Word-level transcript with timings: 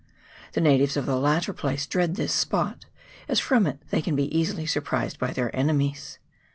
The 0.53 0.61
natives 0.61 0.97
of 0.97 1.05
the 1.05 1.15
latter 1.15 1.53
place 1.53 1.85
dread 1.85 2.15
this 2.15 2.33
spot, 2.33 2.85
as 3.29 3.39
from 3.39 3.67
it 3.67 3.83
they 3.91 4.01
can 4.01 4.15
be 4.15 4.35
easily 4.35 4.65
sur 4.65 4.81
prised 4.81 5.19
by 5.19 5.29
their 5.31 5.55
enemies. 5.55 6.17